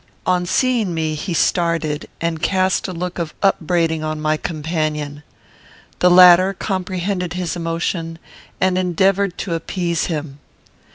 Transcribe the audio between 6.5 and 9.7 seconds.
comprehended his emotion, and endeavoured to